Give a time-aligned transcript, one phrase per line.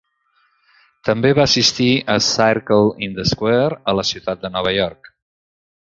[1.09, 5.13] També va assistir a Circle in the Square a la ciutat de Nova York.